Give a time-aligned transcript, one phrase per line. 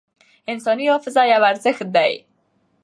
[0.51, 2.13] انساني حافظه یو ارزښت دی.